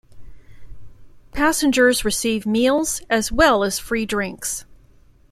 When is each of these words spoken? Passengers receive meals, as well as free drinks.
Passengers 1.31 2.03
receive 2.03 2.47
meals, 2.47 3.03
as 3.07 3.31
well 3.31 3.63
as 3.63 3.77
free 3.77 4.07
drinks. 4.07 4.65